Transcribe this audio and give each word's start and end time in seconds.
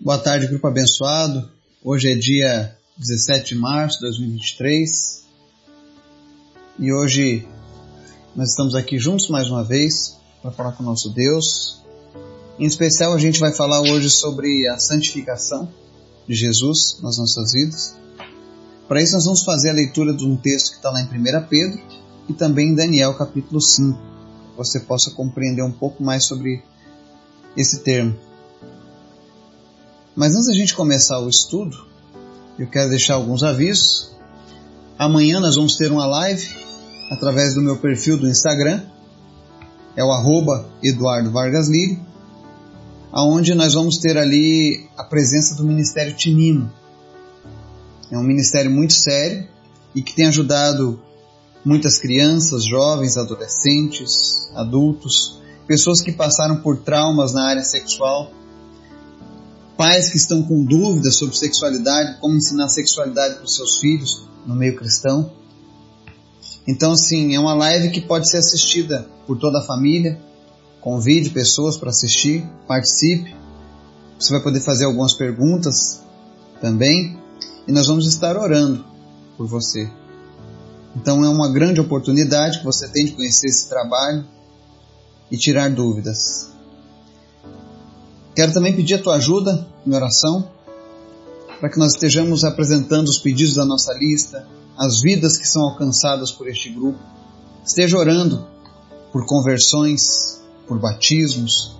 Boa 0.00 0.18
tarde, 0.18 0.48
grupo 0.48 0.66
abençoado. 0.66 1.48
Hoje 1.82 2.10
é 2.10 2.14
dia 2.16 2.76
17 2.98 3.54
de 3.54 3.60
março 3.60 3.98
de 3.98 4.06
2023 4.06 5.24
e 6.80 6.92
hoje 6.92 7.46
nós 8.34 8.50
estamos 8.50 8.74
aqui 8.74 8.98
juntos 8.98 9.30
mais 9.30 9.48
uma 9.48 9.62
vez 9.62 10.16
para 10.42 10.50
falar 10.50 10.72
com 10.72 10.82
o 10.82 10.86
nosso 10.86 11.10
Deus. 11.10 11.80
Em 12.58 12.66
especial, 12.66 13.14
a 13.14 13.18
gente 13.18 13.38
vai 13.38 13.54
falar 13.54 13.82
hoje 13.82 14.10
sobre 14.10 14.68
a 14.68 14.78
santificação 14.78 15.72
de 16.28 16.34
Jesus 16.34 16.98
nas 17.00 17.16
nossas 17.16 17.52
vidas. 17.52 17.94
Para 18.88 19.00
isso, 19.00 19.14
nós 19.14 19.24
vamos 19.24 19.44
fazer 19.44 19.70
a 19.70 19.74
leitura 19.74 20.12
de 20.12 20.26
um 20.26 20.36
texto 20.36 20.70
que 20.70 20.76
está 20.76 20.90
lá 20.90 21.00
em 21.00 21.06
1 21.06 21.46
Pedro 21.48 21.80
e 22.28 22.32
também 22.32 22.70
em 22.70 22.74
Daniel, 22.74 23.14
capítulo 23.14 23.60
5. 23.60 23.96
Você 24.56 24.80
possa 24.80 25.12
compreender 25.12 25.62
um 25.62 25.72
pouco 25.72 26.02
mais 26.02 26.26
sobre 26.26 26.62
esse 27.56 27.78
termo. 27.78 28.33
Mas 30.16 30.34
antes 30.34 30.46
da 30.46 30.54
gente 30.54 30.74
começar 30.74 31.18
o 31.18 31.28
estudo, 31.28 31.76
eu 32.56 32.68
quero 32.68 32.88
deixar 32.88 33.14
alguns 33.14 33.42
avisos. 33.42 34.12
Amanhã 34.96 35.40
nós 35.40 35.56
vamos 35.56 35.76
ter 35.76 35.90
uma 35.90 36.06
live 36.06 36.48
através 37.10 37.54
do 37.54 37.60
meu 37.60 37.76
perfil 37.76 38.16
do 38.16 38.28
Instagram, 38.28 38.82
é 39.96 40.04
o 40.04 40.12
arroba 40.12 40.68
Eduardo 40.82 41.30
Vargas 41.30 41.68
Liri, 41.68 42.00
aonde 43.12 43.54
nós 43.54 43.74
vamos 43.74 43.98
ter 43.98 44.16
ali 44.16 44.88
a 44.96 45.04
presença 45.04 45.56
do 45.56 45.64
Ministério 45.64 46.14
Tinino. 46.14 46.72
É 48.10 48.16
um 48.16 48.22
ministério 48.22 48.70
muito 48.70 48.92
sério 48.92 49.48
e 49.94 50.02
que 50.02 50.14
tem 50.14 50.26
ajudado 50.26 51.00
muitas 51.64 51.98
crianças, 51.98 52.64
jovens, 52.64 53.16
adolescentes, 53.16 54.50
adultos, 54.54 55.40
pessoas 55.66 56.00
que 56.00 56.12
passaram 56.12 56.56
por 56.56 56.78
traumas 56.78 57.32
na 57.32 57.46
área 57.46 57.64
sexual 57.64 58.30
pais 59.76 60.08
que 60.08 60.16
estão 60.16 60.42
com 60.42 60.64
dúvidas 60.64 61.16
sobre 61.16 61.36
sexualidade, 61.36 62.18
como 62.20 62.36
ensinar 62.36 62.68
sexualidade 62.68 63.36
para 63.36 63.44
os 63.44 63.54
seus 63.54 63.78
filhos 63.78 64.28
no 64.46 64.54
meio 64.54 64.76
cristão. 64.76 65.32
Então, 66.66 66.92
assim, 66.92 67.34
é 67.34 67.40
uma 67.40 67.54
live 67.54 67.90
que 67.90 68.00
pode 68.00 68.28
ser 68.28 68.38
assistida 68.38 69.06
por 69.26 69.38
toda 69.38 69.58
a 69.58 69.62
família. 69.62 70.18
Convide 70.80 71.30
pessoas 71.30 71.76
para 71.76 71.90
assistir, 71.90 72.46
participe. 72.66 73.34
Você 74.18 74.32
vai 74.32 74.42
poder 74.42 74.60
fazer 74.60 74.84
algumas 74.84 75.14
perguntas 75.14 76.02
também. 76.60 77.18
E 77.66 77.72
nós 77.72 77.86
vamos 77.86 78.06
estar 78.06 78.36
orando 78.36 78.84
por 79.36 79.46
você. 79.46 79.90
Então, 80.96 81.24
é 81.24 81.28
uma 81.28 81.50
grande 81.50 81.80
oportunidade 81.80 82.58
que 82.58 82.64
você 82.64 82.88
tem 82.88 83.04
de 83.06 83.12
conhecer 83.12 83.48
esse 83.48 83.68
trabalho 83.68 84.24
e 85.30 85.36
tirar 85.36 85.68
dúvidas. 85.70 86.53
Quero 88.34 88.52
também 88.52 88.74
pedir 88.74 88.94
a 88.94 89.02
tua 89.02 89.16
ajuda 89.16 89.66
em 89.86 89.94
oração, 89.94 90.48
para 91.60 91.70
que 91.70 91.78
nós 91.78 91.92
estejamos 91.92 92.44
apresentando 92.44 93.08
os 93.08 93.18
pedidos 93.18 93.54
da 93.54 93.64
nossa 93.64 93.92
lista, 93.94 94.46
as 94.76 95.00
vidas 95.00 95.38
que 95.38 95.46
são 95.46 95.62
alcançadas 95.62 96.32
por 96.32 96.48
este 96.48 96.68
grupo. 96.68 96.98
Esteja 97.64 97.96
orando 97.96 98.46
por 99.12 99.24
conversões, 99.24 100.42
por 100.66 100.80
batismos, 100.80 101.78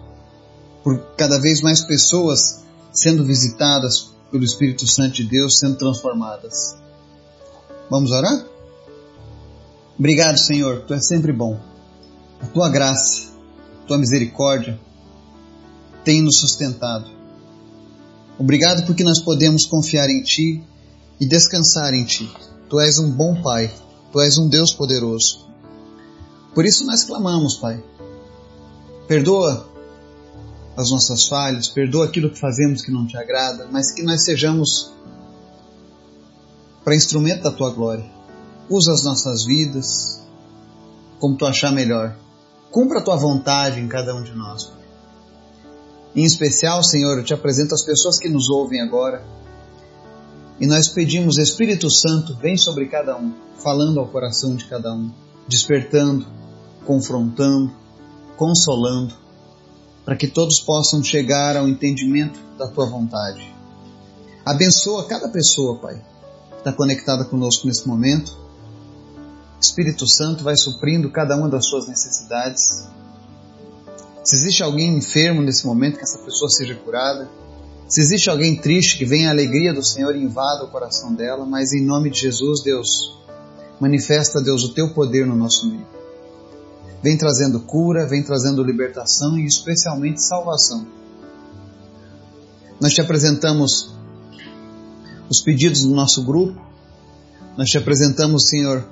por 0.82 0.98
cada 1.16 1.38
vez 1.40 1.60
mais 1.60 1.82
pessoas 1.82 2.62
sendo 2.92 3.24
visitadas 3.24 4.10
pelo 4.30 4.44
Espírito 4.44 4.86
Santo 4.86 5.14
de 5.14 5.24
Deus, 5.24 5.58
sendo 5.58 5.76
transformadas. 5.76 6.76
Vamos 7.90 8.12
orar? 8.12 8.46
Obrigado, 9.98 10.38
Senhor, 10.38 10.82
tu 10.82 10.94
és 10.94 11.06
sempre 11.06 11.32
bom. 11.32 11.58
A 12.40 12.46
tua 12.46 12.68
graça, 12.68 13.32
a 13.82 13.86
tua 13.86 13.98
misericórdia, 13.98 14.78
tem 16.04 16.22
nos 16.22 16.38
sustentado. 16.38 17.10
Obrigado 18.38 18.84
porque 18.84 19.02
nós 19.02 19.18
podemos 19.18 19.64
confiar 19.64 20.08
em 20.10 20.22
Ti 20.22 20.62
e 21.20 21.26
descansar 21.26 21.94
em 21.94 22.04
Ti. 22.04 22.30
Tu 22.68 22.80
és 22.80 22.98
um 22.98 23.10
bom 23.10 23.40
Pai, 23.42 23.72
Tu 24.12 24.20
és 24.20 24.36
um 24.38 24.48
Deus 24.48 24.72
poderoso. 24.72 25.48
Por 26.54 26.64
isso 26.64 26.84
nós 26.84 27.04
clamamos, 27.04 27.56
Pai. 27.56 27.82
Perdoa 29.08 29.68
as 30.76 30.90
nossas 30.90 31.24
falhas, 31.26 31.68
perdoa 31.68 32.06
aquilo 32.06 32.30
que 32.30 32.38
fazemos 32.38 32.82
que 32.82 32.90
não 32.90 33.06
te 33.06 33.16
agrada, 33.16 33.68
mas 33.70 33.92
que 33.92 34.02
nós 34.02 34.24
sejamos 34.24 34.92
para 36.84 36.94
instrumento 36.94 37.42
da 37.42 37.50
Tua 37.50 37.70
glória. 37.70 38.04
Usa 38.68 38.92
as 38.92 39.02
nossas 39.02 39.44
vidas 39.44 40.20
como 41.18 41.36
Tu 41.36 41.46
achar 41.46 41.72
melhor. 41.72 42.16
Cumpra 42.70 42.98
a 42.98 43.02
Tua 43.02 43.16
vontade 43.16 43.80
em 43.80 43.88
cada 43.88 44.14
um 44.14 44.22
de 44.22 44.32
nós. 44.32 44.72
Em 46.14 46.24
especial, 46.24 46.82
Senhor, 46.84 47.18
eu 47.18 47.24
te 47.24 47.34
apresento 47.34 47.74
as 47.74 47.82
pessoas 47.82 48.18
que 48.18 48.28
nos 48.28 48.48
ouvem 48.48 48.80
agora. 48.80 49.24
E 50.60 50.66
nós 50.66 50.88
pedimos, 50.88 51.38
Espírito 51.38 51.90
Santo, 51.90 52.36
vem 52.36 52.56
sobre 52.56 52.86
cada 52.86 53.16
um, 53.16 53.34
falando 53.58 53.98
ao 53.98 54.06
coração 54.06 54.54
de 54.54 54.64
cada 54.66 54.94
um, 54.94 55.10
despertando, 55.48 56.24
confrontando, 56.86 57.72
consolando, 58.36 59.12
para 60.04 60.14
que 60.14 60.28
todos 60.28 60.60
possam 60.60 61.02
chegar 61.02 61.56
ao 61.56 61.68
entendimento 61.68 62.38
da 62.56 62.68
tua 62.68 62.86
vontade. 62.86 63.52
Abençoa 64.44 65.06
cada 65.06 65.28
pessoa, 65.28 65.78
Pai, 65.78 65.96
que 66.50 66.58
está 66.58 66.72
conectada 66.72 67.24
conosco 67.24 67.66
nesse 67.66 67.88
momento. 67.88 68.38
Espírito 69.60 70.06
Santo 70.06 70.44
vai 70.44 70.56
suprindo 70.56 71.10
cada 71.10 71.36
uma 71.36 71.48
das 71.48 71.66
suas 71.66 71.88
necessidades 71.88 72.86
se 74.24 74.36
existe 74.36 74.62
alguém 74.62 74.96
enfermo 74.96 75.42
nesse 75.42 75.66
momento, 75.66 75.98
que 75.98 76.02
essa 76.02 76.18
pessoa 76.18 76.48
seja 76.48 76.74
curada. 76.74 77.28
Se 77.86 78.00
existe 78.00 78.30
alguém 78.30 78.56
triste, 78.56 78.96
que 78.96 79.04
venha 79.04 79.28
a 79.28 79.32
alegria 79.32 79.74
do 79.74 79.84
Senhor 79.84 80.16
e 80.16 80.22
invada 80.22 80.64
o 80.64 80.70
coração 80.70 81.14
dela, 81.14 81.44
mas 81.44 81.72
em 81.72 81.84
nome 81.84 82.10
de 82.10 82.20
Jesus, 82.20 82.62
Deus, 82.62 83.18
manifesta, 83.78 84.40
Deus, 84.40 84.64
o 84.64 84.72
teu 84.72 84.94
poder 84.94 85.26
no 85.26 85.36
nosso 85.36 85.68
meio. 85.68 85.86
Vem 87.02 87.18
trazendo 87.18 87.60
cura, 87.60 88.06
vem 88.06 88.22
trazendo 88.22 88.64
libertação 88.64 89.38
e 89.38 89.44
especialmente 89.44 90.22
salvação. 90.22 90.86
Nós 92.80 92.94
te 92.94 93.02
apresentamos 93.02 93.94
os 95.28 95.42
pedidos 95.42 95.82
do 95.82 95.94
nosso 95.94 96.24
grupo, 96.24 96.58
nós 97.58 97.68
te 97.68 97.76
apresentamos, 97.76 98.48
Senhor, 98.48 98.82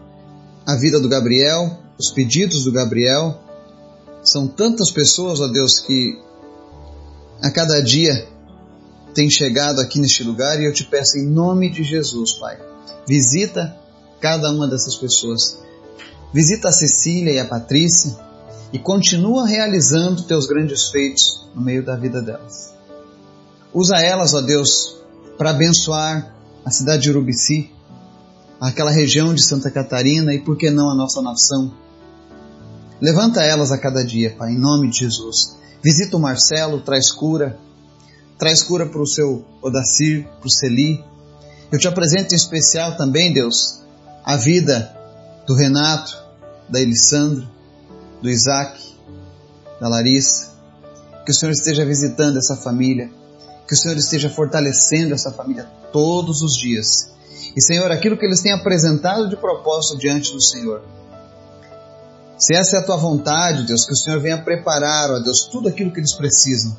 a 0.66 0.76
vida 0.76 1.00
do 1.00 1.09
Gabriel, 1.09 1.78
os 1.99 2.10
pedidos 2.10 2.64
do 2.64 2.72
Gabriel, 2.72 3.41
são 4.22 4.47
tantas 4.47 4.91
pessoas, 4.91 5.41
ó 5.41 5.49
Deus, 5.49 5.81
que 5.81 6.19
a 7.43 7.50
cada 7.50 7.81
dia 7.81 8.28
têm 9.15 9.28
chegado 9.31 9.81
aqui 9.81 9.99
neste 9.99 10.22
lugar 10.22 10.60
e 10.60 10.66
eu 10.66 10.72
te 10.72 10.84
peço 10.84 11.19
em 11.19 11.27
nome 11.27 11.71
de 11.71 11.83
Jesus, 11.83 12.34
Pai, 12.34 12.59
visita 13.06 13.77
cada 14.21 14.50
uma 14.50 14.69
dessas 14.69 14.97
pessoas. 14.97 15.59
Visita 16.32 16.69
a 16.69 16.72
Cecília 16.72 17.32
e 17.32 17.38
a 17.38 17.44
Patrícia 17.44 18.16
e 18.72 18.78
continua 18.78 19.47
realizando 19.47 20.22
teus 20.22 20.47
grandes 20.47 20.88
feitos 20.88 21.47
no 21.55 21.61
meio 21.61 21.84
da 21.84 21.97
vida 21.97 22.22
delas. 22.22 22.72
Usa 23.75 23.97
elas, 23.97 24.32
ó 24.32 24.41
Deus, 24.41 24.97
para 25.37 25.50
abençoar 25.50 26.34
a 26.65 26.71
cidade 26.71 27.03
de 27.03 27.11
Urubici, 27.11 27.71
aquela 28.61 28.91
região 28.91 29.34
de 29.34 29.43
Santa 29.43 29.71
Catarina 29.71 30.32
e, 30.32 30.38
por 30.38 30.56
que 30.56 30.71
não, 30.71 30.88
a 30.88 30.94
nossa 30.94 31.21
nação 31.21 31.72
Levanta 33.02 33.42
elas 33.42 33.72
a 33.72 33.78
cada 33.78 34.04
dia, 34.04 34.32
Pai, 34.38 34.52
em 34.52 34.58
nome 34.58 34.88
de 34.88 35.00
Jesus. 35.00 35.56
Visita 35.82 36.16
o 36.16 36.20
Marcelo, 36.20 36.80
traz 36.80 37.10
cura. 37.10 37.58
Traz 38.38 38.62
cura 38.62 38.86
para 38.86 39.02
o 39.02 39.06
seu 39.08 39.44
Odacir, 39.60 40.24
para 40.38 40.46
o 40.46 40.50
Celi. 40.50 41.04
Eu 41.72 41.80
te 41.80 41.88
apresento 41.88 42.32
em 42.32 42.36
especial 42.36 42.96
também, 42.96 43.32
Deus, 43.32 43.82
a 44.24 44.36
vida 44.36 44.96
do 45.48 45.54
Renato, 45.56 46.16
da 46.68 46.80
Elissandro, 46.80 47.48
do 48.22 48.30
Isaac, 48.30 48.80
da 49.80 49.88
Larissa. 49.88 50.52
Que 51.26 51.32
o 51.32 51.34
Senhor 51.34 51.50
esteja 51.50 51.84
visitando 51.84 52.36
essa 52.36 52.54
família. 52.54 53.10
Que 53.66 53.74
o 53.74 53.76
Senhor 53.76 53.96
esteja 53.96 54.30
fortalecendo 54.30 55.12
essa 55.12 55.32
família 55.32 55.64
todos 55.93 56.40
os 56.40 56.56
dias. 56.56 57.10
E, 57.56 57.60
Senhor, 57.60 57.90
aquilo 57.90 58.16
que 58.16 58.25
eles 58.25 58.43
têm 58.43 58.52
apresentado 58.52 59.28
de 59.28 59.37
propósito 59.37 59.98
diante 59.98 60.32
do 60.32 60.40
Senhor, 60.40 60.84
se 62.43 62.56
essa 62.56 62.77
é 62.77 62.81
a 62.81 62.85
tua 62.85 62.97
vontade, 62.97 63.62
Deus, 63.62 63.87
que 63.87 63.93
o 63.93 63.97
Senhor 63.97 64.19
venha 64.19 64.37
preparar, 64.37 65.12
ó 65.12 65.21
Deus, 65.21 65.44
tudo 65.44 65.69
aquilo 65.69 65.93
que 65.93 66.00
eles 66.00 66.12
precisam. 66.12 66.77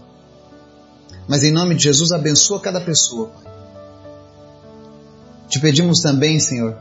Mas 1.25 1.42
em 1.45 1.54
nome 1.54 1.74
de 1.74 1.83
Jesus, 1.83 2.12
abençoa 2.12 2.60
cada 2.60 2.81
pessoa, 2.81 3.30
Pai. 3.30 3.54
Te 5.48 5.62
pedimos 5.62 6.01
também, 6.01 6.38
Senhor, 6.38 6.77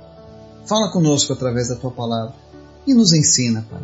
fala 0.67 0.91
conosco 0.91 1.33
através 1.33 1.69
da 1.69 1.77
tua 1.77 1.93
palavra 1.93 2.35
e 2.85 2.93
nos 2.93 3.13
ensina, 3.13 3.65
Pai. 3.71 3.83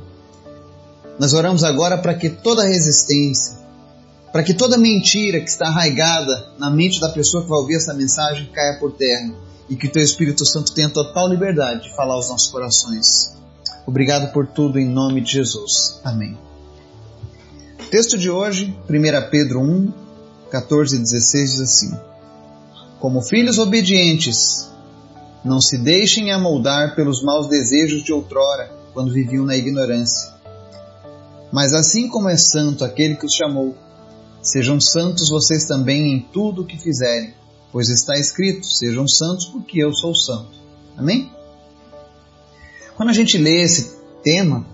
Nós 1.17 1.33
oramos 1.33 1.62
agora 1.62 1.97
para 1.99 2.15
que 2.15 2.29
toda 2.29 2.65
resistência, 2.65 3.56
para 4.33 4.43
que 4.43 4.53
toda 4.53 4.77
mentira 4.77 5.39
que 5.39 5.49
está 5.49 5.69
arraigada 5.69 6.55
na 6.59 6.71
mente 6.71 6.99
da 6.99 7.11
pessoa 7.11 7.45
que 7.45 7.49
vai 7.49 7.61
ouvir 7.61 7.77
essa 7.77 7.95
mensagem 7.95 8.50
caia 8.53 8.81
por 8.81 8.91
terra 8.91 9.33
e 9.69 9.77
que 9.77 9.87
teu 9.87 10.03
Espírito 10.03 10.45
Santo 10.45 10.75
tenha 10.75 10.91
total 10.91 11.29
liberdade 11.29 11.85
de 11.85 11.95
falar 11.95 12.15
aos 12.15 12.29
nossos 12.29 12.50
corações. 12.50 13.39
Obrigado 13.88 14.31
por 14.35 14.46
tudo 14.46 14.79
em 14.79 14.87
nome 14.87 15.23
de 15.23 15.32
Jesus. 15.32 15.99
Amém. 16.05 16.37
Texto 17.90 18.19
de 18.19 18.29
hoje, 18.29 18.76
1 18.87 19.31
Pedro 19.31 19.62
1, 19.62 19.90
14 20.50 20.94
e 20.94 20.99
16 20.99 21.50
diz 21.52 21.61
assim: 21.62 21.96
Como 23.00 23.23
filhos 23.23 23.58
obedientes, 23.58 24.70
não 25.43 25.58
se 25.58 25.79
deixem 25.79 26.31
amoldar 26.31 26.94
pelos 26.94 27.23
maus 27.23 27.49
desejos 27.49 28.05
de 28.05 28.12
outrora, 28.12 28.70
quando 28.93 29.11
viviam 29.11 29.46
na 29.46 29.56
ignorância. 29.56 30.35
Mas 31.50 31.73
assim 31.73 32.08
como 32.08 32.29
é 32.29 32.37
santo 32.37 32.85
aquele 32.85 33.17
que 33.17 33.25
os 33.25 33.32
chamou, 33.32 33.75
sejam 34.43 34.79
santos 34.79 35.31
vocês 35.31 35.64
também 35.64 36.12
em 36.12 36.20
tudo 36.20 36.61
o 36.61 36.67
que 36.67 36.76
fizerem, 36.76 37.32
pois 37.73 37.88
está 37.88 38.19
escrito: 38.19 38.67
sejam 38.67 39.08
santos 39.08 39.46
porque 39.46 39.82
eu 39.82 39.94
sou 39.94 40.14
santo. 40.14 40.58
Amém? 40.94 41.38
Quando 42.99 43.11
a 43.11 43.12
gente 43.12 43.39
lê 43.39 43.62
esse 43.62 43.93
tema, 44.25 44.67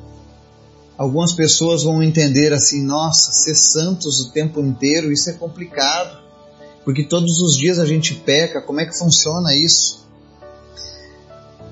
algumas 0.96 1.34
pessoas 1.34 1.82
vão 1.82 2.02
entender 2.02 2.54
assim: 2.54 2.82
nossa, 2.82 3.30
ser 3.32 3.54
santos 3.54 4.18
o 4.18 4.32
tempo 4.32 4.60
inteiro, 4.62 5.12
isso 5.12 5.28
é 5.28 5.34
complicado, 5.34 6.22
porque 6.86 7.04
todos 7.04 7.38
os 7.40 7.54
dias 7.54 7.78
a 7.78 7.84
gente 7.84 8.14
peca, 8.14 8.62
como 8.62 8.80
é 8.80 8.86
que 8.86 8.98
funciona 8.98 9.54
isso? 9.54 10.06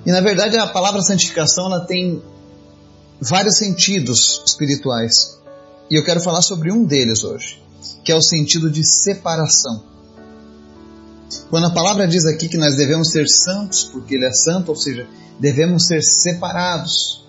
E 0.04 0.12
na 0.12 0.20
verdade 0.20 0.58
a 0.58 0.66
palavra 0.66 1.00
santificação 1.00 1.66
ela 1.66 1.86
tem 1.86 2.22
vários 3.18 3.56
sentidos 3.56 4.42
espirituais. 4.44 5.40
E 5.90 5.98
eu 5.98 6.04
quero 6.04 6.20
falar 6.20 6.42
sobre 6.42 6.70
um 6.70 6.84
deles 6.84 7.24
hoje, 7.24 7.62
que 8.04 8.12
é 8.12 8.14
o 8.14 8.22
sentido 8.22 8.70
de 8.70 8.84
separação. 8.84 9.91
Quando 11.50 11.66
a 11.66 11.70
palavra 11.70 12.06
diz 12.06 12.24
aqui 12.26 12.48
que 12.48 12.56
nós 12.56 12.76
devemos 12.76 13.10
ser 13.10 13.28
santos, 13.28 13.84
porque 13.84 14.14
Ele 14.14 14.26
é 14.26 14.32
santo, 14.32 14.70
ou 14.70 14.76
seja, 14.76 15.06
devemos 15.38 15.86
ser 15.86 16.02
separados. 16.02 17.24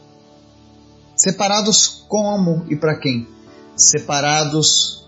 Separados 1.15 2.05
como 2.07 2.65
e 2.69 2.75
para 2.75 2.97
quem? 2.99 3.27
Separados 3.75 5.05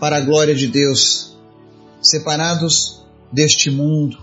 para 0.00 0.16
a 0.16 0.20
glória 0.20 0.54
de 0.54 0.66
Deus, 0.66 1.36
separados 2.02 3.02
deste 3.30 3.70
mundo. 3.70 4.18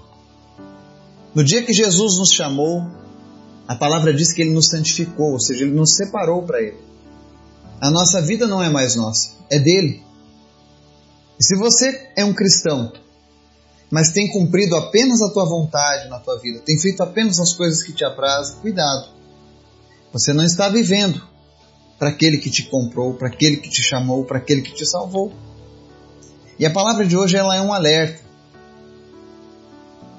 No 1.33 1.43
dia 1.43 1.63
que 1.63 1.71
Jesus 1.71 2.17
nos 2.17 2.33
chamou, 2.33 2.85
a 3.67 3.75
palavra 3.75 4.13
diz 4.13 4.33
que 4.33 4.41
ele 4.41 4.51
nos 4.51 4.67
santificou, 4.67 5.33
ou 5.33 5.39
seja, 5.39 5.63
ele 5.63 5.75
nos 5.75 5.95
separou 5.95 6.43
para 6.43 6.61
ele. 6.61 6.77
A 7.79 7.89
nossa 7.89 8.21
vida 8.21 8.45
não 8.45 8.61
é 8.61 8.69
mais 8.69 8.95
nossa, 8.95 9.31
é 9.49 9.57
dele. 9.57 10.03
E 11.39 11.43
se 11.43 11.55
você 11.55 12.11
é 12.15 12.25
um 12.25 12.33
cristão, 12.33 12.91
mas 13.89 14.11
tem 14.11 14.31
cumprido 14.31 14.75
apenas 14.75 15.21
a 15.21 15.29
tua 15.31 15.45
vontade 15.45 16.09
na 16.09 16.19
tua 16.19 16.39
vida, 16.39 16.59
tem 16.59 16.77
feito 16.79 17.01
apenas 17.01 17.39
as 17.39 17.53
coisas 17.53 17.83
que 17.83 17.93
te 17.93 18.03
aprazem, 18.03 18.57
cuidado. 18.57 19.09
Você 20.13 20.33
não 20.33 20.43
está 20.43 20.69
vivendo 20.69 21.21
para 21.97 22.09
aquele 22.09 22.37
que 22.37 22.49
te 22.49 22.63
comprou, 22.63 23.13
para 23.13 23.27
aquele 23.27 23.57
que 23.57 23.69
te 23.69 23.81
chamou, 23.83 24.23
para 24.25 24.37
aquele 24.37 24.61
que 24.61 24.73
te 24.73 24.85
salvou. 24.85 25.33
E 26.57 26.65
a 26.65 26.71
palavra 26.71 27.05
de 27.05 27.15
hoje 27.15 27.37
ela 27.37 27.55
é 27.55 27.61
um 27.61 27.73
alerta. 27.73 28.21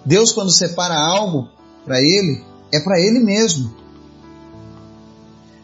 Deus 0.04 0.32
quando 0.32 0.50
separa 0.50 0.94
algo 0.94 1.48
para 1.84 2.00
ele, 2.00 2.44
é 2.72 2.80
para 2.80 2.98
Ele 2.98 3.18
mesmo. 3.18 3.74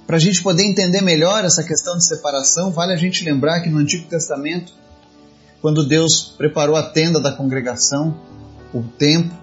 Para 0.06 0.16
a 0.16 0.20
gente 0.20 0.42
poder 0.42 0.64
entender 0.64 1.00
melhor 1.00 1.44
essa 1.44 1.64
questão 1.64 1.96
de 1.96 2.06
separação, 2.06 2.70
vale 2.70 2.92
a 2.92 2.96
gente 2.96 3.24
lembrar 3.24 3.60
que 3.60 3.68
no 3.68 3.78
Antigo 3.78 4.08
Testamento, 4.08 4.72
quando 5.60 5.86
Deus 5.86 6.34
preparou 6.36 6.76
a 6.76 6.82
tenda 6.82 7.20
da 7.20 7.32
congregação, 7.32 8.16
o 8.72 8.82
templo, 8.82 9.36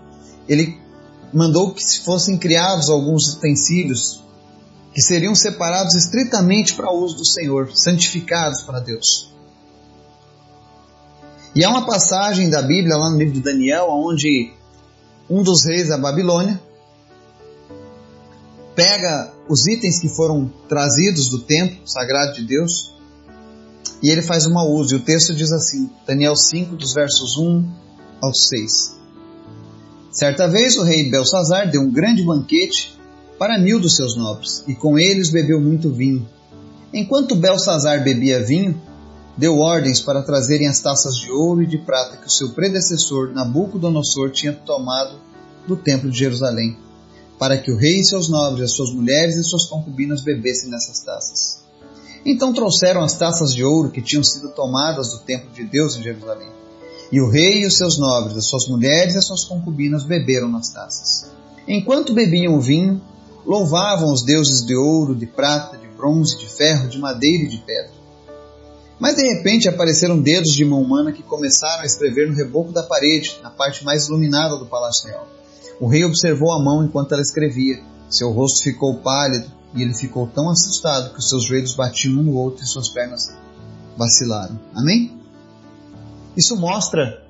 Ele 0.48 0.80
mandou 1.34 1.74
que 1.74 1.84
se 1.84 2.04
fossem 2.04 2.38
criados 2.38 2.90
alguns 2.90 3.34
utensílios 3.34 4.22
que 4.94 5.02
seriam 5.02 5.34
separados 5.34 5.96
estritamente 5.96 6.76
para 6.76 6.92
o 6.92 7.04
uso 7.04 7.18
do 7.18 7.26
Senhor, 7.26 7.72
santificados 7.76 8.62
para 8.62 8.80
Deus. 8.80 9.34
E 11.56 11.64
há 11.64 11.70
uma 11.70 11.86
passagem 11.86 12.50
da 12.50 12.62
Bíblia 12.62 12.96
lá 12.96 13.10
no 13.10 13.18
livro 13.18 13.34
de 13.34 13.42
Daniel, 13.42 13.88
onde 13.90 14.54
um 15.30 15.42
dos 15.42 15.66
reis 15.66 15.90
da 15.90 15.98
Babilônia 15.98 16.62
pega 18.76 19.34
os 19.48 19.68
itens 19.68 20.00
que 20.00 20.10
foram 20.10 20.52
trazidos 20.68 21.30
do 21.30 21.40
templo 21.42 21.88
sagrado 21.88 22.34
de 22.34 22.44
Deus 22.44 22.94
e 24.04 24.10
ele 24.10 24.22
faz 24.22 24.46
uma 24.46 24.68
uso. 24.68 24.94
E 24.94 24.98
o 24.98 25.04
texto 25.04 25.34
diz 25.34 25.54
assim, 25.54 25.90
Daniel 26.06 26.36
5, 26.36 26.76
dos 26.76 26.94
versos 26.94 27.38
1 27.38 27.66
ao 28.22 28.36
6. 28.36 29.00
Certa 30.12 30.48
vez 30.48 30.78
o 30.78 30.84
rei 30.84 31.10
Belsazar 31.10 31.72
deu 31.72 31.82
um 31.82 31.92
grande 31.92 32.22
banquete 32.22 33.00
para 33.40 33.58
mil 33.58 33.80
dos 33.80 33.96
seus 33.96 34.16
nobres, 34.16 34.64
e 34.68 34.76
com 34.76 35.00
eles 35.00 35.32
bebeu 35.32 35.60
muito 35.60 35.90
vinho. 35.90 36.28
Enquanto 36.94 37.36
Belsazar 37.36 38.04
bebia 38.04 38.44
vinho, 38.44 38.80
deu 39.38 39.58
ordens 39.58 40.02
para 40.02 40.22
trazerem 40.22 40.68
as 40.68 40.80
taças 40.80 41.16
de 41.16 41.32
ouro 41.32 41.64
e 41.64 41.68
de 41.68 41.80
prata 41.80 42.18
que 42.18 42.28
o 42.28 42.32
seu 42.32 42.50
predecessor 42.50 43.34
Nabucodonosor 43.34 44.30
tinha 44.30 44.54
tomado 44.54 45.18
do 45.68 45.76
templo 45.76 46.12
de 46.12 46.20
Jerusalém 46.20 46.78
para 47.40 47.58
que 47.58 47.72
o 47.72 47.78
rei 47.78 48.00
e 48.00 48.06
seus 48.06 48.30
nobres, 48.30 48.66
as 48.66 48.72
suas 48.72 48.94
mulheres 48.94 49.36
e 49.36 49.44
suas 49.44 49.66
concubinas 49.66 50.22
bebessem 50.22 50.70
nessas 50.70 51.00
taças. 51.00 51.63
Então 52.26 52.54
trouxeram 52.54 53.02
as 53.02 53.18
taças 53.18 53.54
de 53.54 53.64
ouro 53.64 53.92
que 53.92 54.02
tinham 54.02 54.24
sido 54.24 54.50
tomadas 54.50 55.12
do 55.12 55.20
templo 55.20 55.50
de 55.52 55.64
Deus 55.66 55.96
em 55.96 56.04
Jerusalém. 56.04 56.50
E 57.12 57.20
o 57.20 57.30
rei 57.30 57.62
e 57.62 57.68
os 57.68 57.78
seus 57.78 57.98
nobres, 57.98 58.38
as 58.38 58.48
suas 58.48 58.68
mulheres 58.68 59.14
e 59.14 59.18
as 59.18 59.26
suas 59.26 59.44
concubinas 59.44 60.04
beberam 60.04 60.50
nas 60.50 60.70
taças. 60.70 61.30
Enquanto 61.68 62.14
bebiam 62.14 62.56
o 62.56 62.62
vinho, 62.62 63.02
louvavam 63.46 64.12
os 64.12 64.24
deuses 64.24 64.66
de 64.66 64.76
ouro, 64.76 65.16
de 65.16 65.26
prata, 65.26 65.78
de 65.78 65.88
bronze, 65.88 66.38
de 66.38 66.48
ferro, 66.48 66.88
de 66.88 66.98
madeira 66.98 67.44
e 67.44 67.48
de 67.50 67.58
pedra. 67.58 67.92
Mas 69.00 69.16
de 69.16 69.24
repente 69.24 69.68
apareceram 69.68 70.20
dedos 70.20 70.54
de 70.54 70.64
mão 70.64 70.82
humana 70.82 71.12
que 71.12 71.22
começaram 71.22 71.84
a 71.84 71.86
escrever 71.86 72.30
no 72.30 72.36
reboco 72.36 72.72
da 72.72 72.84
parede, 72.84 73.38
na 73.44 73.50
parte 73.50 73.84
mais 73.84 74.08
iluminada 74.08 74.58
do 74.58 74.66
palácio 74.66 75.10
real. 75.10 75.28
O 75.80 75.88
rei 75.88 76.06
observou 76.06 76.52
a 76.52 76.64
mão 76.64 76.86
enquanto 76.86 77.12
ela 77.12 77.22
escrevia. 77.22 77.84
Seu 78.10 78.32
rosto 78.32 78.64
ficou 78.64 79.00
pálido 79.00 79.52
e 79.76 79.82
ele 79.82 79.94
ficou 79.94 80.28
tão 80.28 80.50
assustado 80.50 81.14
que 81.14 81.20
os 81.20 81.30
seus 81.30 81.46
joelhos 81.46 81.74
batiam 81.74 82.20
um 82.20 82.24
no 82.24 82.34
outro 82.34 82.64
e 82.64 82.68
suas 82.68 82.90
pernas 82.90 83.34
vacilaram. 83.98 84.60
Amém? 84.76 85.18
Isso 86.36 86.56
mostra 86.56 87.24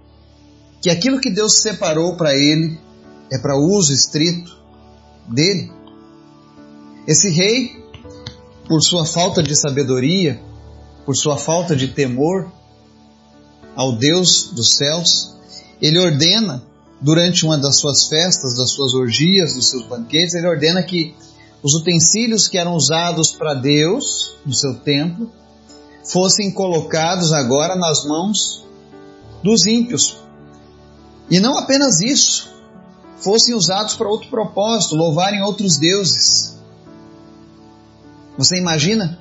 que 0.82 0.90
aquilo 0.90 1.20
que 1.20 1.30
Deus 1.30 1.60
separou 1.60 2.16
para 2.16 2.36
ele 2.36 2.80
é 3.32 3.38
para 3.38 3.58
uso 3.58 3.94
estrito 3.94 4.56
dele. 5.28 5.72
Esse 7.08 7.30
rei, 7.30 7.84
por 8.68 8.82
sua 8.82 9.06
falta 9.06 9.42
de 9.42 9.56
sabedoria, 9.56 10.42
por 11.06 11.16
sua 11.16 11.38
falta 11.38 11.76
de 11.76 11.90
temor 11.90 12.52
ao 13.76 13.94
Deus 13.94 14.52
dos 14.54 14.76
céus, 14.76 15.36
ele 15.82 16.00
ordena 16.00 16.64
durante 17.02 17.46
uma 17.46 17.58
das 17.58 17.78
suas 17.78 18.08
festas, 18.08 18.58
das 18.58 18.72
suas 18.72 18.94
orgias, 18.94 19.54
dos 19.54 19.70
seus 19.70 19.86
banquetes, 19.86 20.36
ele 20.36 20.48
ordena 20.48 20.82
que 20.82 21.14
os 21.64 21.74
utensílios 21.76 22.48
que 22.48 22.58
eram 22.58 22.76
usados 22.76 23.32
para 23.32 23.54
Deus 23.54 24.36
no 24.46 24.54
seu 24.54 24.76
templo 24.80 25.32
fossem 26.12 26.52
colocados 26.52 27.32
agora 27.32 27.76
nas 27.76 28.06
mãos 28.06 28.66
dos 29.42 29.66
ímpios. 29.66 30.18
E 31.30 31.40
não 31.40 31.58
apenas 31.58 32.02
isso, 32.02 32.54
fossem 33.18 33.56
usados 33.56 33.96
para 33.96 34.10
outro 34.10 34.30
propósito, 34.30 34.96
louvarem 34.96 35.42
outros 35.42 35.78
deuses. 35.78 36.58
Você 38.38 38.58
imagina? 38.58 39.20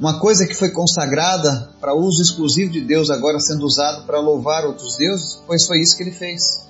Uma 0.00 0.18
coisa 0.18 0.46
que 0.46 0.54
foi 0.54 0.70
consagrada 0.70 1.74
para 1.80 1.94
uso 1.94 2.22
exclusivo 2.22 2.70
de 2.70 2.80
Deus 2.80 3.10
agora 3.10 3.38
sendo 3.38 3.64
usado 3.64 4.06
para 4.06 4.20
louvar 4.20 4.64
outros 4.64 4.96
deuses? 4.96 5.42
Pois 5.46 5.66
foi 5.66 5.80
isso 5.80 5.96
que 5.96 6.02
ele 6.02 6.12
fez. 6.12 6.66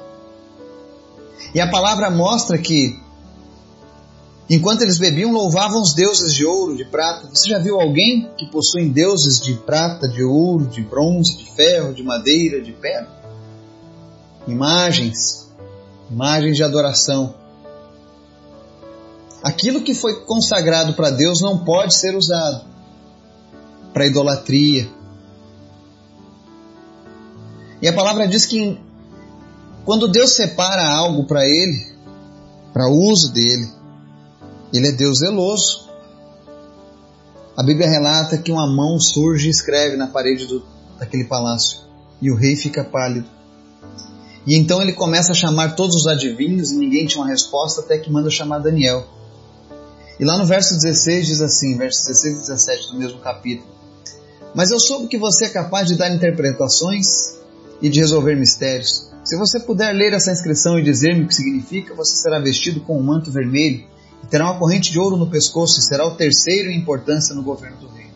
E 1.55 1.61
a 1.61 1.71
palavra 1.71 2.11
mostra 2.11 2.59
que, 2.59 3.01
enquanto 4.49 4.83
eles 4.83 4.99
bebiam, 4.99 5.33
louvavam 5.33 5.83
os 5.83 5.95
deuses 5.95 6.33
de 6.35 6.45
ouro, 6.45 6.77
de 6.77 6.85
prata. 6.85 7.29
Você 7.29 7.49
já 7.49 7.59
viu 7.59 7.81
alguém 7.81 8.31
que 8.37 8.47
possui 8.47 8.89
deuses 8.89 9.41
de 9.41 9.55
prata, 9.55 10.09
de 10.09 10.23
ouro, 10.23 10.67
de 10.67 10.83
bronze, 10.83 11.37
de 11.37 11.51
ferro, 11.53 11.93
de 11.93 12.03
madeira, 12.03 12.61
de 12.61 12.73
pedra? 12.73 13.09
Imagens, 14.47 15.51
imagens 16.11 16.57
de 16.57 16.63
adoração. 16.63 17.35
Aquilo 19.43 19.83
que 19.83 19.95
foi 19.95 20.25
consagrado 20.25 20.95
para 20.95 21.11
Deus 21.11 21.41
não 21.41 21.59
pode 21.65 21.97
ser 21.97 22.17
usado 22.17 22.65
para 23.93 24.07
idolatria. 24.07 24.89
E 27.81 27.89
a 27.89 27.93
palavra 27.93 28.27
diz 28.27 28.47
que 28.47 28.79
quando 29.85 30.09
Deus 30.09 30.33
separa 30.33 30.87
algo 30.87 31.25
para 31.25 31.45
ele, 31.45 31.87
para 32.73 32.89
uso 32.89 33.33
dele, 33.33 33.76
ele 34.73 34.89
é 34.89 34.93
Deus 34.93 35.19
zeloso. 35.19 35.87
A 37.57 37.63
Bíblia 37.63 37.89
relata 37.89 38.37
que 38.39 38.53
uma 38.53 38.67
mão 38.67 38.99
surge 39.01 39.49
e 39.49 39.51
escreve 39.51 39.97
na 39.97 40.07
parede 40.07 40.47
do, 40.47 40.63
daquele 40.99 41.25
palácio 41.25 41.81
e 42.21 42.31
o 42.31 42.37
rei 42.37 42.57
fica 42.57 42.85
pálido. 42.85 43.29
E 44.47 44.55
então 44.55 44.81
ele 44.81 44.93
começa 44.93 45.33
a 45.33 45.35
chamar 45.35 45.75
todos 45.75 45.97
os 45.97 46.07
adivinhos 46.07 46.71
e 46.71 46.77
ninguém 46.77 47.07
tinha 47.07 47.23
uma 47.23 47.29
resposta 47.29 47.81
até 47.81 47.99
que 47.99 48.11
manda 48.11 48.31
chamar 48.31 48.59
Daniel. 48.59 49.07
E 50.19 50.25
lá 50.25 50.39
no 50.39 50.47
verso 50.47 50.75
16 50.75 51.27
diz 51.27 51.41
assim, 51.41 51.77
verso 51.77 52.07
16 52.07 52.37
e 52.37 52.41
17 52.41 52.93
do 52.93 52.99
mesmo 52.99 53.19
capítulo: 53.21 53.69
Mas 54.55 54.71
eu 54.71 54.79
soube 54.79 55.09
que 55.09 55.19
você 55.19 55.47
é 55.47 55.49
capaz 55.49 55.89
de 55.89 55.97
dar 55.97 56.15
interpretações 56.15 57.37
e 57.83 57.89
de 57.89 58.01
resolver 58.01 58.37
mistérios. 58.37 59.11
Se 59.25 59.37
você 59.37 59.59
puder 59.59 59.93
ler 59.93 60.13
essa 60.13 60.31
inscrição 60.31 60.79
e 60.79 60.83
dizer-me 60.83 61.25
o 61.25 61.27
que 61.27 61.35
significa, 61.35 61.95
você 61.95 62.17
será 62.17 62.39
vestido 62.39 62.81
com 62.81 62.99
um 62.99 63.03
manto 63.03 63.31
vermelho 63.31 63.85
terá 64.31 64.51
uma 64.51 64.59
corrente 64.59 64.91
de 64.91 64.99
ouro 64.99 65.17
no 65.17 65.31
pescoço 65.31 65.79
e 65.79 65.83
será 65.83 66.07
o 66.07 66.17
terceiro 66.17 66.71
em 66.71 66.79
importância 66.79 67.35
no 67.35 67.43
governo 67.43 67.79
do 67.79 67.89
rei. 67.89 68.11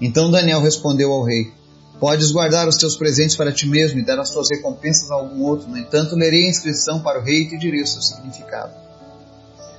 Então 0.00 0.30
Daniel 0.30 0.60
respondeu 0.60 1.12
ao 1.12 1.24
rei: 1.24 1.52
Podes 2.00 2.32
guardar 2.32 2.66
os 2.66 2.76
teus 2.76 2.96
presentes 2.96 3.36
para 3.36 3.52
ti 3.52 3.66
mesmo 3.66 3.98
e 4.00 4.04
dar 4.04 4.18
as 4.18 4.30
tuas 4.30 4.48
recompensas 4.50 5.10
a 5.10 5.14
algum 5.14 5.42
outro. 5.44 5.68
No 5.68 5.78
entanto, 5.78 6.16
lerei 6.16 6.46
a 6.46 6.50
inscrição 6.50 7.00
para 7.00 7.20
o 7.20 7.22
rei 7.22 7.42
e 7.42 7.48
te 7.48 7.58
direi 7.58 7.82
o 7.82 7.86
seu 7.86 8.02
significado. 8.02 8.72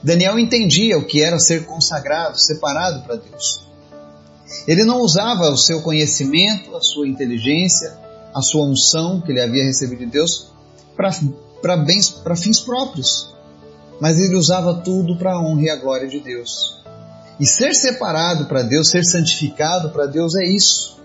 Daniel 0.01 0.39
entendia 0.39 0.97
o 0.97 1.05
que 1.05 1.21
era 1.21 1.39
ser 1.39 1.65
consagrado, 1.65 2.39
separado 2.39 3.03
para 3.03 3.15
Deus. 3.15 3.63
Ele 4.67 4.83
não 4.83 5.01
usava 5.01 5.49
o 5.49 5.57
seu 5.57 5.81
conhecimento, 5.81 6.75
a 6.75 6.81
sua 6.81 7.07
inteligência, 7.07 7.97
a 8.33 8.41
sua 8.41 8.65
unção 8.65 9.21
que 9.21 9.31
ele 9.31 9.41
havia 9.41 9.63
recebido 9.63 9.99
de 9.99 10.05
Deus 10.07 10.51
para 10.95 12.35
fins 12.35 12.59
próprios, 12.59 13.32
mas 13.99 14.19
ele 14.19 14.35
usava 14.35 14.81
tudo 14.81 15.17
para 15.17 15.33
a 15.33 15.39
honra 15.39 15.61
e 15.61 15.69
a 15.69 15.75
glória 15.75 16.07
de 16.07 16.19
Deus. 16.19 16.81
E 17.39 17.45
ser 17.45 17.73
separado 17.73 18.45
para 18.45 18.61
Deus, 18.61 18.89
ser 18.89 19.03
santificado 19.03 19.89
para 19.89 20.05
Deus 20.05 20.35
é 20.35 20.45
isso. 20.45 20.97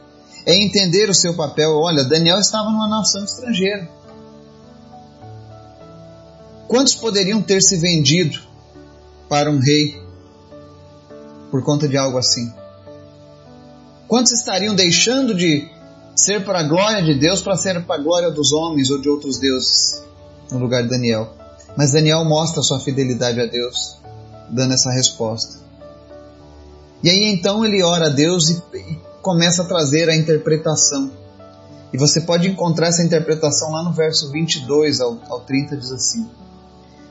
É 0.44 0.54
entender 0.54 1.08
o 1.08 1.14
seu 1.14 1.34
papel. 1.34 1.70
Olha, 1.76 2.04
Daniel 2.04 2.38
estava 2.38 2.70
numa 2.70 2.88
nação 2.88 3.24
estrangeira. 3.24 3.88
Quantos 6.66 6.94
poderiam 6.94 7.40
ter 7.40 7.62
se 7.62 7.76
vendido 7.76 8.38
para 9.28 9.50
um 9.50 9.58
rei 9.58 10.00
por 11.50 11.62
conta 11.62 11.88
de 11.88 11.96
algo 11.96 12.18
assim? 12.18 12.52
Quantos 14.06 14.32
estariam 14.32 14.74
deixando 14.74 15.34
de 15.34 15.68
ser 16.14 16.44
para 16.44 16.60
a 16.60 16.62
glória 16.62 17.02
de 17.02 17.14
Deus 17.14 17.40
para 17.40 17.56
ser 17.56 17.82
para 17.84 17.96
a 17.96 18.02
glória 18.02 18.30
dos 18.30 18.52
homens 18.52 18.90
ou 18.90 19.00
de 19.00 19.08
outros 19.08 19.38
deuses, 19.38 20.02
no 20.50 20.58
lugar 20.58 20.82
de 20.82 20.88
Daniel? 20.88 21.37
Mas 21.76 21.92
Daniel 21.92 22.24
mostra 22.24 22.62
sua 22.62 22.80
fidelidade 22.80 23.40
a 23.40 23.46
Deus, 23.46 23.98
dando 24.50 24.74
essa 24.74 24.90
resposta. 24.90 25.58
E 27.02 27.08
aí 27.08 27.32
então 27.32 27.64
ele 27.64 27.82
ora 27.82 28.06
a 28.06 28.10
Deus 28.10 28.48
e, 28.48 28.62
e 28.74 28.98
começa 29.22 29.62
a 29.62 29.66
trazer 29.66 30.08
a 30.08 30.16
interpretação. 30.16 31.10
E 31.92 31.96
você 31.96 32.20
pode 32.20 32.48
encontrar 32.48 32.88
essa 32.88 33.02
interpretação 33.02 33.70
lá 33.70 33.82
no 33.82 33.92
verso 33.92 34.30
22 34.30 35.00
ao, 35.00 35.18
ao 35.28 35.40
30, 35.40 35.76
diz 35.76 35.90
assim: 35.90 36.28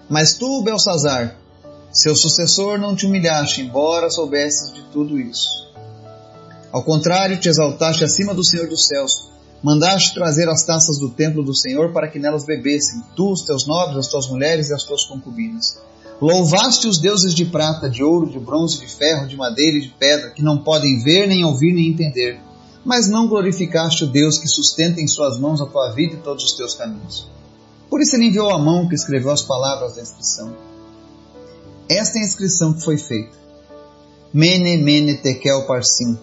Mas 0.09 0.33
tu, 0.33 0.61
Belsazar, 0.61 1.35
seu 1.91 2.15
sucessor, 2.15 2.77
não 2.77 2.95
te 2.95 3.05
humilhaste, 3.05 3.61
embora 3.61 4.09
soubesses 4.09 4.73
de 4.73 4.83
tudo 4.91 5.19
isso. 5.19 5.67
Ao 6.71 6.83
contrário, 6.83 7.39
te 7.39 7.49
exaltaste 7.49 8.03
acima 8.03 8.33
do 8.33 8.45
Senhor 8.45 8.67
dos 8.67 8.85
céus. 8.85 9.31
Mandaste 9.63 10.13
trazer 10.13 10.47
as 10.49 10.63
taças 10.63 10.99
do 10.99 11.09
templo 11.09 11.43
do 11.43 11.55
Senhor 11.55 11.91
para 11.91 12.07
que 12.07 12.19
nelas 12.19 12.45
bebessem, 12.45 13.01
tu, 13.15 13.31
os 13.31 13.41
teus 13.41 13.65
nobres, 13.65 13.97
as 13.97 14.07
tuas 14.07 14.27
mulheres 14.27 14.69
e 14.69 14.73
as 14.73 14.83
tuas 14.83 15.03
concubinas. 15.05 15.79
Louvaste 16.21 16.87
os 16.87 16.99
deuses 16.99 17.33
de 17.33 17.45
prata, 17.45 17.89
de 17.89 18.03
ouro, 18.03 18.29
de 18.29 18.39
bronze, 18.39 18.79
de 18.79 18.87
ferro, 18.87 19.27
de 19.27 19.35
madeira 19.35 19.77
e 19.77 19.81
de 19.81 19.89
pedra, 19.89 20.29
que 20.29 20.43
não 20.43 20.59
podem 20.59 20.99
ver, 21.03 21.27
nem 21.27 21.43
ouvir, 21.43 21.73
nem 21.73 21.89
entender. 21.89 22.39
Mas 22.85 23.09
não 23.09 23.27
glorificaste 23.27 24.03
o 24.03 24.07
Deus 24.07 24.37
que 24.37 24.47
sustenta 24.47 25.01
em 25.01 25.07
suas 25.07 25.39
mãos 25.39 25.59
a 25.59 25.65
tua 25.65 25.91
vida 25.91 26.13
e 26.13 26.17
todos 26.17 26.43
os 26.43 26.53
teus 26.53 26.75
caminhos. 26.75 27.27
Por 27.89 28.01
isso 28.01 28.15
ele 28.15 28.25
enviou 28.25 28.51
a 28.51 28.59
mão 28.59 28.87
que 28.87 28.95
escreveu 28.95 29.31
as 29.31 29.41
palavras 29.41 29.95
da 29.95 30.01
inscrição. 30.01 30.55
Esta 31.89 32.19
é 32.19 32.21
a 32.21 32.25
inscrição 32.25 32.73
que 32.73 32.83
foi 32.83 32.97
feita. 32.97 33.35
Mene, 34.33 34.77
mene, 34.77 35.15
tekel, 35.15 35.65
parsim 35.65 36.17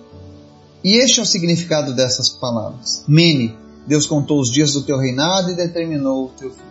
e 0.85 0.97
este 0.97 1.19
é 1.19 1.23
o 1.23 1.26
significado 1.26 1.95
dessas 1.95 2.29
palavras. 2.29 3.05
Mene, 3.09 3.57
Deus 3.87 4.07
contou 4.07 4.38
os 4.38 4.50
dias 4.50 4.75
do 4.75 4.83
teu 4.83 4.99
reinado 4.99 5.50
e 5.50 5.57
determinou 5.57 6.26
o 6.26 6.29
teu 6.29 6.50
fim. 6.50 6.62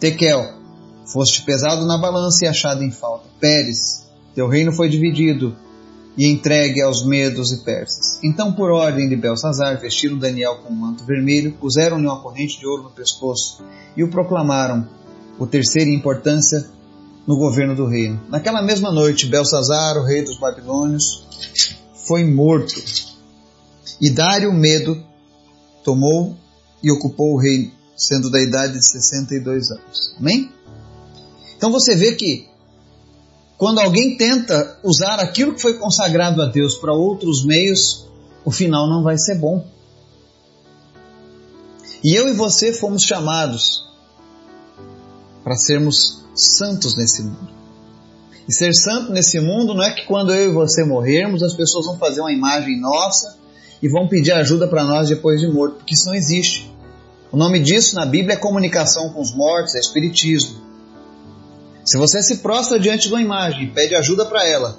Tekel, 0.00 0.52
foste 1.06 1.42
pesado 1.42 1.86
na 1.86 1.96
balança 1.96 2.44
e 2.44 2.48
achado 2.48 2.82
em 2.82 2.90
falta. 2.90 3.24
Pérez, 3.38 4.04
teu 4.34 4.48
reino 4.48 4.72
foi 4.72 4.88
dividido 4.88 5.56
e 6.16 6.26
entregue 6.26 6.82
aos 6.82 7.04
medos 7.04 7.52
e 7.52 7.64
persas. 7.64 8.18
Então, 8.22 8.52
por 8.52 8.70
ordem 8.70 9.08
de 9.08 9.16
Belsazar, 9.16 9.80
vestiram 9.80 10.18
Daniel 10.18 10.58
com 10.58 10.72
um 10.72 10.76
manto 10.76 11.04
vermelho, 11.04 11.52
puseram-lhe 11.52 12.06
uma 12.06 12.20
corrente 12.20 12.58
de 12.58 12.66
ouro 12.66 12.84
no 12.84 12.90
pescoço 12.90 13.62
e 13.96 14.02
o 14.02 14.08
proclamaram 14.08 14.88
o 15.38 15.46
terceiro 15.46 15.90
em 15.90 15.94
importância 15.94 16.66
no 17.26 17.36
governo 17.36 17.74
do 17.74 17.86
reino. 17.86 18.20
Naquela 18.28 18.62
mesma 18.62 18.92
noite, 18.92 19.26
Belsazar, 19.26 19.96
o 19.96 20.04
rei 20.04 20.22
dos 20.22 20.38
babilônios, 20.38 21.24
foi 22.06 22.24
morto. 22.24 22.74
E 24.00 24.10
Dário 24.10 24.52
Medo 24.52 25.02
tomou 25.84 26.36
e 26.82 26.90
ocupou 26.90 27.34
o 27.34 27.38
reino, 27.38 27.70
sendo 27.96 28.30
da 28.30 28.40
idade 28.40 28.74
de 28.74 28.90
62 28.90 29.70
anos. 29.70 30.14
Amém? 30.18 30.50
Então 31.56 31.70
você 31.70 31.94
vê 31.94 32.14
que 32.14 32.46
quando 33.56 33.78
alguém 33.78 34.16
tenta 34.16 34.78
usar 34.82 35.20
aquilo 35.20 35.54
que 35.54 35.62
foi 35.62 35.78
consagrado 35.78 36.42
a 36.42 36.46
Deus 36.46 36.74
para 36.74 36.92
outros 36.92 37.44
meios, 37.44 38.06
o 38.44 38.50
final 38.50 38.88
não 38.88 39.02
vai 39.02 39.16
ser 39.16 39.36
bom. 39.36 39.66
E 42.02 42.14
eu 42.14 42.28
e 42.28 42.34
você 42.34 42.72
fomos 42.72 43.02
chamados 43.02 43.84
para 45.42 45.56
sermos 45.56 46.22
santos 46.34 46.96
nesse 46.96 47.22
mundo. 47.22 47.63
E 48.48 48.52
ser 48.52 48.74
santo 48.74 49.12
nesse 49.12 49.40
mundo 49.40 49.74
não 49.74 49.82
é 49.82 49.92
que 49.92 50.04
quando 50.04 50.32
eu 50.32 50.50
e 50.50 50.52
você 50.52 50.84
morrermos, 50.84 51.42
as 51.42 51.54
pessoas 51.54 51.86
vão 51.86 51.98
fazer 51.98 52.20
uma 52.20 52.32
imagem 52.32 52.78
nossa 52.78 53.38
e 53.82 53.88
vão 53.88 54.08
pedir 54.08 54.32
ajuda 54.32 54.68
para 54.68 54.84
nós 54.84 55.08
depois 55.08 55.40
de 55.40 55.48
morto, 55.48 55.76
porque 55.76 55.94
isso 55.94 56.06
não 56.06 56.14
existe. 56.14 56.72
O 57.32 57.36
nome 57.36 57.58
disso 57.58 57.94
na 57.94 58.06
Bíblia 58.06 58.34
é 58.34 58.38
comunicação 58.38 59.10
com 59.10 59.20
os 59.20 59.34
mortos, 59.34 59.74
é 59.74 59.78
espiritismo. 59.78 60.62
Se 61.84 61.98
você 61.98 62.22
se 62.22 62.38
prostra 62.38 62.78
diante 62.78 63.08
de 63.08 63.14
uma 63.14 63.20
imagem 63.20 63.72
pede 63.72 63.94
ajuda 63.94 64.24
para 64.24 64.46
ela, 64.46 64.78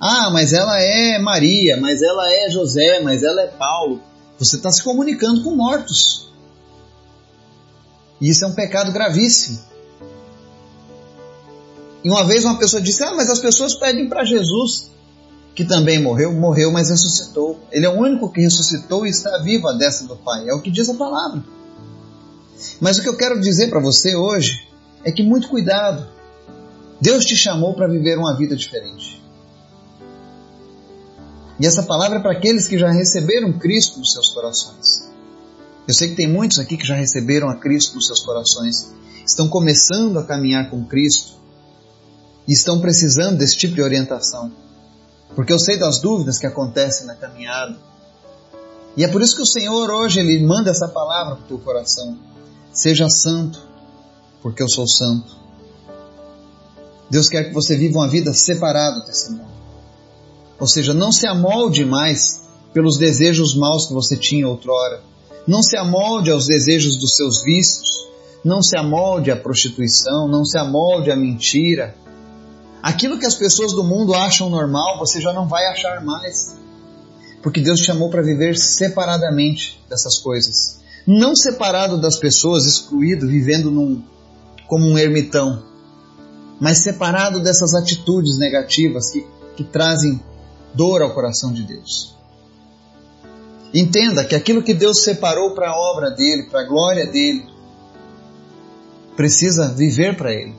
ah, 0.00 0.30
mas 0.30 0.52
ela 0.52 0.80
é 0.80 1.18
Maria, 1.18 1.76
mas 1.76 2.00
ela 2.02 2.24
é 2.32 2.50
José, 2.50 3.00
mas 3.00 3.22
ela 3.22 3.42
é 3.42 3.48
Paulo, 3.48 4.00
você 4.38 4.56
está 4.56 4.70
se 4.70 4.82
comunicando 4.82 5.42
com 5.42 5.56
mortos. 5.56 6.28
E 8.20 8.30
isso 8.30 8.44
é 8.44 8.48
um 8.48 8.54
pecado 8.54 8.92
gravíssimo. 8.92 9.58
E 12.08 12.10
uma 12.10 12.24
vez 12.24 12.42
uma 12.42 12.58
pessoa 12.58 12.80
disse: 12.80 13.04
Ah, 13.04 13.12
mas 13.14 13.28
as 13.28 13.38
pessoas 13.38 13.74
pedem 13.74 14.08
para 14.08 14.24
Jesus, 14.24 14.90
que 15.54 15.62
também 15.62 16.02
morreu, 16.02 16.32
morreu, 16.32 16.72
mas 16.72 16.88
ressuscitou. 16.88 17.60
Ele 17.70 17.84
é 17.84 17.88
o 17.90 17.98
único 18.00 18.32
que 18.32 18.40
ressuscitou 18.40 19.06
e 19.06 19.10
está 19.10 19.36
vivo 19.42 19.68
à 19.68 19.74
destra 19.74 20.06
do 20.06 20.16
Pai. 20.16 20.48
É 20.48 20.54
o 20.54 20.62
que 20.62 20.70
diz 20.70 20.88
a 20.88 20.94
palavra. 20.94 21.44
Mas 22.80 22.96
o 22.96 23.02
que 23.02 23.10
eu 23.10 23.16
quero 23.18 23.38
dizer 23.38 23.68
para 23.68 23.78
você 23.78 24.16
hoje 24.16 24.66
é 25.04 25.12
que 25.12 25.22
muito 25.22 25.50
cuidado. 25.50 26.08
Deus 26.98 27.26
te 27.26 27.36
chamou 27.36 27.74
para 27.74 27.86
viver 27.86 28.16
uma 28.16 28.34
vida 28.34 28.56
diferente. 28.56 29.22
E 31.60 31.66
essa 31.66 31.82
palavra 31.82 32.20
é 32.20 32.22
para 32.22 32.32
aqueles 32.32 32.66
que 32.66 32.78
já 32.78 32.90
receberam 32.90 33.52
Cristo 33.52 33.98
nos 33.98 34.14
seus 34.14 34.30
corações. 34.30 35.10
Eu 35.86 35.92
sei 35.92 36.08
que 36.08 36.14
tem 36.14 36.26
muitos 36.26 36.58
aqui 36.58 36.78
que 36.78 36.86
já 36.86 36.94
receberam 36.94 37.50
a 37.50 37.56
Cristo 37.56 37.96
nos 37.96 38.06
seus 38.06 38.20
corações, 38.20 38.94
estão 39.26 39.46
começando 39.46 40.18
a 40.18 40.24
caminhar 40.24 40.70
com 40.70 40.82
Cristo 40.86 41.36
e 42.48 42.52
estão 42.54 42.80
precisando 42.80 43.36
desse 43.36 43.56
tipo 43.58 43.74
de 43.74 43.82
orientação. 43.82 44.50
Porque 45.36 45.52
eu 45.52 45.58
sei 45.58 45.78
das 45.78 46.00
dúvidas 46.00 46.38
que 46.38 46.46
acontecem 46.46 47.06
na 47.06 47.14
caminhada. 47.14 47.76
E 48.96 49.04
é 49.04 49.08
por 49.08 49.20
isso 49.20 49.36
que 49.36 49.42
o 49.42 49.46
Senhor 49.46 49.90
hoje 49.90 50.18
ele 50.18 50.44
manda 50.44 50.70
essa 50.70 50.88
palavra 50.88 51.36
para 51.36 51.44
o 51.44 51.46
teu 51.48 51.58
coração. 51.58 52.16
Seja 52.72 53.08
santo, 53.10 53.60
porque 54.42 54.62
eu 54.62 54.68
sou 54.68 54.88
santo. 54.88 55.36
Deus 57.10 57.28
quer 57.28 57.44
que 57.44 57.54
você 57.54 57.76
viva 57.76 57.98
uma 57.98 58.08
vida 58.08 58.32
separada 58.32 59.04
desse 59.04 59.30
mundo. 59.30 59.58
Ou 60.58 60.66
seja, 60.66 60.94
não 60.94 61.12
se 61.12 61.26
amolde 61.26 61.84
mais 61.84 62.42
pelos 62.72 62.96
desejos 62.96 63.54
maus 63.54 63.86
que 63.86 63.92
você 63.92 64.16
tinha 64.16 64.48
outrora. 64.48 65.02
Não 65.46 65.62
se 65.62 65.76
amolde 65.76 66.30
aos 66.30 66.46
desejos 66.46 66.96
dos 66.96 67.14
seus 67.14 67.42
vícios. 67.42 68.08
Não 68.42 68.62
se 68.62 68.76
amolde 68.76 69.30
à 69.30 69.36
prostituição. 69.36 70.26
Não 70.26 70.44
se 70.44 70.58
amolde 70.58 71.10
à 71.10 71.16
mentira 71.16 71.94
Aquilo 72.82 73.18
que 73.18 73.26
as 73.26 73.34
pessoas 73.34 73.72
do 73.72 73.82
mundo 73.82 74.14
acham 74.14 74.48
normal, 74.48 74.98
você 74.98 75.20
já 75.20 75.32
não 75.32 75.48
vai 75.48 75.66
achar 75.66 76.04
mais. 76.04 76.56
Porque 77.42 77.60
Deus 77.60 77.80
te 77.80 77.86
chamou 77.86 78.10
para 78.10 78.22
viver 78.22 78.56
separadamente 78.56 79.82
dessas 79.88 80.18
coisas. 80.18 80.80
Não 81.06 81.34
separado 81.34 82.00
das 82.00 82.18
pessoas, 82.18 82.66
excluído, 82.66 83.26
vivendo 83.26 83.70
num, 83.70 84.02
como 84.66 84.86
um 84.86 84.98
ermitão. 84.98 85.62
Mas 86.60 86.78
separado 86.78 87.40
dessas 87.40 87.74
atitudes 87.74 88.38
negativas 88.38 89.10
que, 89.10 89.26
que 89.56 89.64
trazem 89.64 90.20
dor 90.74 91.02
ao 91.02 91.14
coração 91.14 91.52
de 91.52 91.62
Deus. 91.62 92.16
Entenda 93.72 94.24
que 94.24 94.34
aquilo 94.34 94.62
que 94.62 94.74
Deus 94.74 95.02
separou 95.02 95.54
para 95.54 95.70
a 95.70 95.76
obra 95.76 96.10
dele, 96.10 96.44
para 96.44 96.62
a 96.62 96.64
glória 96.64 97.06
dele, 97.06 97.44
precisa 99.16 99.68
viver 99.68 100.16
para 100.16 100.32
ele. 100.32 100.54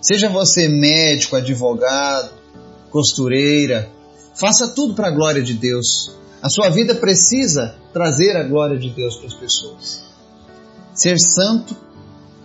Seja 0.00 0.28
você 0.28 0.68
médico, 0.68 1.36
advogado, 1.36 2.30
costureira, 2.90 3.90
faça 4.34 4.68
tudo 4.68 4.94
para 4.94 5.08
a 5.08 5.10
glória 5.10 5.42
de 5.42 5.54
Deus. 5.54 6.16
A 6.42 6.48
sua 6.48 6.70
vida 6.70 6.94
precisa 6.94 7.76
trazer 7.92 8.36
a 8.36 8.42
glória 8.42 8.78
de 8.78 8.88
Deus 8.90 9.16
para 9.16 9.26
as 9.26 9.34
pessoas. 9.34 10.02
Ser 10.94 11.18
santo, 11.18 11.76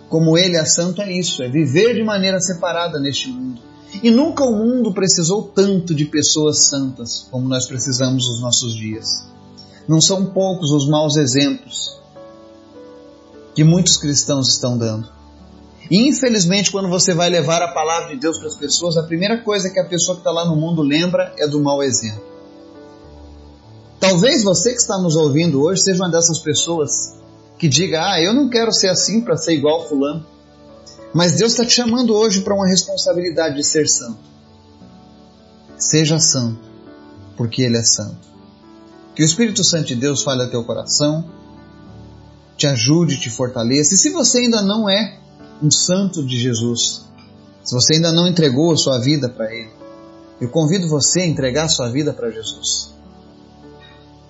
como 0.08 0.36
Ele 0.36 0.56
é 0.56 0.64
santo, 0.64 1.00
é 1.00 1.10
isso: 1.10 1.42
é 1.42 1.48
viver 1.48 1.94
de 1.94 2.04
maneira 2.04 2.38
separada 2.40 3.00
neste 3.00 3.28
mundo. 3.28 3.60
E 4.02 4.10
nunca 4.10 4.44
o 4.44 4.52
mundo 4.52 4.92
precisou 4.92 5.42
tanto 5.42 5.94
de 5.94 6.04
pessoas 6.04 6.68
santas 6.68 7.26
como 7.30 7.48
nós 7.48 7.66
precisamos 7.66 8.28
nos 8.28 8.40
nossos 8.40 8.74
dias. 8.74 9.26
Não 9.88 10.00
são 10.00 10.26
poucos 10.26 10.70
os 10.72 10.86
maus 10.88 11.16
exemplos 11.16 11.98
que 13.54 13.64
muitos 13.64 13.96
cristãos 13.96 14.50
estão 14.50 14.76
dando. 14.76 15.15
Infelizmente, 15.90 16.70
quando 16.70 16.88
você 16.88 17.14
vai 17.14 17.30
levar 17.30 17.62
a 17.62 17.72
palavra 17.72 18.14
de 18.14 18.20
Deus 18.20 18.38
para 18.38 18.48
as 18.48 18.56
pessoas, 18.56 18.96
a 18.96 19.02
primeira 19.02 19.42
coisa 19.42 19.70
que 19.70 19.78
a 19.78 19.84
pessoa 19.84 20.16
que 20.16 20.20
está 20.20 20.30
lá 20.30 20.44
no 20.44 20.56
mundo 20.56 20.82
lembra 20.82 21.32
é 21.38 21.46
do 21.46 21.60
mau 21.60 21.82
exemplo. 21.82 22.24
Talvez 24.00 24.42
você 24.42 24.70
que 24.70 24.80
está 24.80 24.98
nos 24.98 25.16
ouvindo 25.16 25.62
hoje 25.62 25.82
seja 25.82 26.02
uma 26.02 26.10
dessas 26.10 26.38
pessoas 26.38 27.14
que 27.58 27.68
diga: 27.68 28.12
Ah, 28.12 28.20
eu 28.20 28.34
não 28.34 28.48
quero 28.48 28.72
ser 28.72 28.88
assim 28.88 29.20
para 29.20 29.36
ser 29.36 29.54
igual 29.54 29.88
Fulano. 29.88 30.24
Mas 31.14 31.32
Deus 31.32 31.52
está 31.52 31.64
te 31.64 31.72
chamando 31.72 32.14
hoje 32.14 32.42
para 32.42 32.54
uma 32.54 32.66
responsabilidade 32.66 33.56
de 33.56 33.64
ser 33.64 33.88
santo. 33.88 34.18
Seja 35.78 36.18
santo, 36.18 36.60
porque 37.36 37.62
Ele 37.62 37.78
é 37.78 37.82
santo. 37.82 38.26
Que 39.14 39.22
o 39.22 39.24
Espírito 39.24 39.64
Santo 39.64 39.86
de 39.86 39.96
Deus 39.96 40.22
fale 40.22 40.42
ao 40.42 40.50
teu 40.50 40.62
coração, 40.64 41.24
te 42.56 42.66
ajude, 42.66 43.18
te 43.18 43.30
fortaleça. 43.30 43.94
E 43.94 43.96
se 43.96 44.10
você 44.10 44.40
ainda 44.40 44.60
não 44.60 44.90
é 44.90 45.18
um 45.62 45.70
santo 45.70 46.24
de 46.24 46.38
Jesus, 46.38 47.04
se 47.64 47.74
você 47.74 47.94
ainda 47.94 48.12
não 48.12 48.26
entregou 48.26 48.72
a 48.72 48.76
sua 48.76 48.98
vida 48.98 49.28
para 49.28 49.52
Ele, 49.52 49.70
eu 50.40 50.48
convido 50.48 50.88
você 50.88 51.20
a 51.20 51.26
entregar 51.26 51.64
a 51.64 51.68
sua 51.68 51.88
vida 51.88 52.12
para 52.12 52.30
Jesus, 52.30 52.94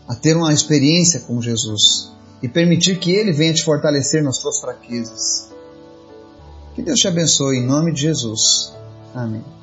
a 0.08 0.14
ter 0.14 0.36
uma 0.36 0.52
experiência 0.52 1.20
com 1.20 1.42
Jesus 1.42 2.12
e 2.42 2.48
permitir 2.48 2.98
que 2.98 3.10
Ele 3.10 3.32
venha 3.32 3.54
te 3.54 3.64
fortalecer 3.64 4.22
nas 4.22 4.38
suas 4.38 4.60
fraquezas. 4.60 5.50
Que 6.74 6.82
Deus 6.82 6.98
te 6.98 7.08
abençoe 7.08 7.58
em 7.58 7.66
nome 7.66 7.92
de 7.92 8.02
Jesus. 8.02 8.72
Amém. 9.14 9.55